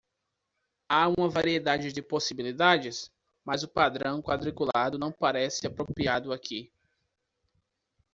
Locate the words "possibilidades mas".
2.01-3.61